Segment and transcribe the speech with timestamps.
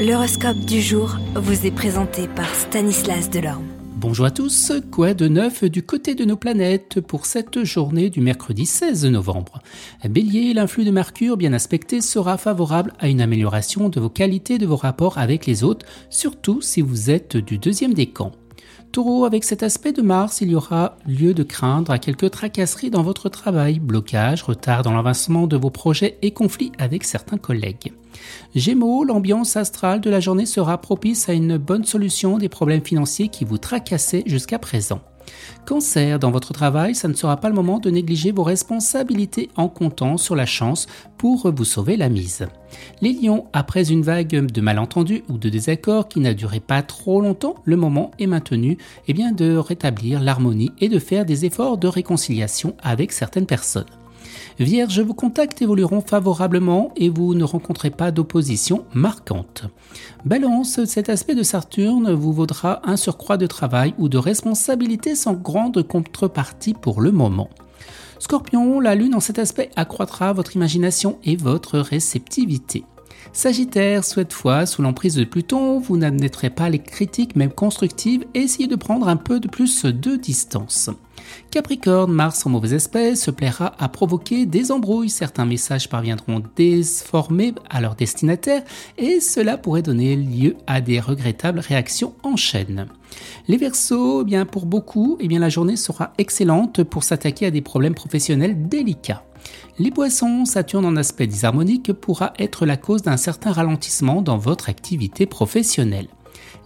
[0.00, 3.66] L'horoscope du jour vous est présenté par Stanislas Delorme.
[3.96, 8.22] Bonjour à tous, quoi de neuf du côté de nos planètes pour cette journée du
[8.22, 9.60] mercredi 16 novembre?
[10.08, 14.64] Bélier, l'influx de Mercure bien aspecté sera favorable à une amélioration de vos qualités de
[14.64, 18.32] vos rapports avec les autres, surtout si vous êtes du deuxième décan.
[18.92, 22.90] Taureau, avec cet aspect de Mars, il y aura lieu de craindre à quelques tracasseries
[22.90, 27.92] dans votre travail, blocage, retard dans l'avancement de vos projets et conflits avec certains collègues.
[28.56, 33.28] Gémeaux, l'ambiance astrale de la journée sera propice à une bonne solution des problèmes financiers
[33.28, 35.00] qui vous tracassaient jusqu'à présent.
[35.66, 39.68] Cancer, dans votre travail, ça ne sera pas le moment de négliger vos responsabilités en
[39.68, 40.86] comptant sur la chance
[41.18, 42.46] pour vous sauver la mise.
[43.02, 47.20] Les lions, après une vague de malentendus ou de désaccords qui n'a duré pas trop
[47.20, 51.78] longtemps, le moment est maintenu eh bien, de rétablir l'harmonie et de faire des efforts
[51.78, 53.99] de réconciliation avec certaines personnes.
[54.58, 59.64] Vierge, vos contacts évolueront favorablement et vous ne rencontrez pas d'opposition marquante.
[60.24, 65.34] Balance, cet aspect de Saturne vous vaudra un surcroît de travail ou de responsabilité sans
[65.34, 67.50] grande contrepartie pour le moment.
[68.18, 72.84] Scorpion, la Lune en cet aspect accroîtra votre imagination et votre réceptivité.
[73.32, 78.40] Sagittaire, cette fois, sous l'emprise de Pluton, vous n'admettrez pas les critiques même constructives et
[78.40, 80.90] essayez de prendre un peu de plus de distance.
[81.50, 85.10] Capricorne, Mars en mauvaise espèce se plaira à provoquer des embrouilles.
[85.10, 88.62] Certains messages parviendront déformés à leur destinataire
[88.98, 92.86] et cela pourrait donner lieu à des regrettables réactions en chaîne.
[93.48, 97.50] Les Verseaux, eh bien pour beaucoup, eh bien la journée sera excellente pour s'attaquer à
[97.50, 99.24] des problèmes professionnels délicats.
[99.78, 104.68] Les poissons, Saturne en aspect disharmonique pourra être la cause d'un certain ralentissement dans votre
[104.68, 106.08] activité professionnelle.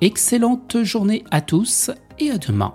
[0.00, 2.74] Excellente journée à tous et à demain.